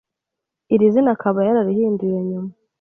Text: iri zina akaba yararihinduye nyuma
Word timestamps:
iri 0.73 0.87
zina 0.93 1.11
akaba 1.15 1.39
yararihinduye 1.47 2.17
nyuma 2.29 2.51